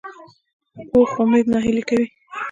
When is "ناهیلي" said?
1.51-1.83